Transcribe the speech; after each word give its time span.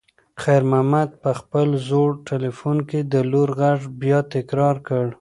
خیر 0.43 0.63
محمد 0.71 1.09
په 1.23 1.31
خپل 1.39 1.67
زوړ 1.87 2.09
تلیفون 2.29 2.77
کې 2.89 2.99
د 3.13 3.15
لور 3.31 3.49
غږ 3.59 3.79
بیا 4.01 4.19
تکرار 4.33 4.75
کړ. 4.87 5.05